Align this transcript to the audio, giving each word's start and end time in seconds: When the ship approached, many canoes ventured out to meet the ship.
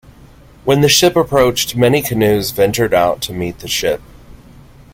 When 0.65 0.81
the 0.81 0.89
ship 0.89 1.15
approached, 1.15 1.75
many 1.75 2.01
canoes 2.01 2.49
ventured 2.49 2.91
out 2.91 3.21
to 3.21 3.33
meet 3.33 3.59
the 3.59 3.67
ship. 3.67 4.01